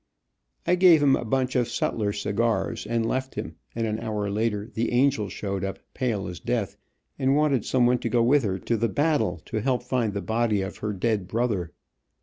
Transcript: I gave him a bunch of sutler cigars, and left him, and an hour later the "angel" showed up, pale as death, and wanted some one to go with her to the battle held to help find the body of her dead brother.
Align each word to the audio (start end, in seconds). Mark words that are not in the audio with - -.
I 0.65 0.73
gave 0.73 1.03
him 1.03 1.15
a 1.15 1.23
bunch 1.23 1.55
of 1.55 1.69
sutler 1.69 2.11
cigars, 2.11 2.87
and 2.87 3.05
left 3.05 3.35
him, 3.35 3.57
and 3.75 3.85
an 3.85 3.99
hour 3.99 4.31
later 4.31 4.67
the 4.73 4.91
"angel" 4.93 5.29
showed 5.29 5.63
up, 5.63 5.77
pale 5.93 6.27
as 6.27 6.39
death, 6.39 6.75
and 7.19 7.35
wanted 7.35 7.65
some 7.65 7.85
one 7.85 7.99
to 7.99 8.09
go 8.09 8.23
with 8.23 8.41
her 8.41 8.57
to 8.57 8.77
the 8.77 8.89
battle 8.89 9.33
held 9.45 9.45
to 9.45 9.61
help 9.61 9.83
find 9.83 10.13
the 10.15 10.21
body 10.23 10.63
of 10.63 10.77
her 10.79 10.91
dead 10.91 11.27
brother. 11.27 11.71